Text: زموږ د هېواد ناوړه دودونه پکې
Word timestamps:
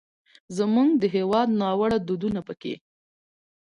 زموږ 0.57 0.89
د 1.01 1.03
هېواد 1.15 1.47
ناوړه 1.61 1.97
دودونه 2.07 2.39
پکې 2.47 2.73